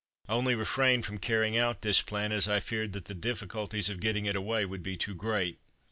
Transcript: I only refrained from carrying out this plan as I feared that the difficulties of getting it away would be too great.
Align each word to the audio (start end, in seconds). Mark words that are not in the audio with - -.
I 0.27 0.33
only 0.33 0.55
refrained 0.55 1.05
from 1.05 1.19
carrying 1.19 1.55
out 1.59 1.83
this 1.83 2.01
plan 2.01 2.31
as 2.31 2.47
I 2.47 2.59
feared 2.59 2.93
that 2.93 3.05
the 3.05 3.13
difficulties 3.13 3.87
of 3.87 3.99
getting 3.99 4.25
it 4.25 4.35
away 4.35 4.65
would 4.65 4.81
be 4.81 4.97
too 4.97 5.13
great. 5.13 5.59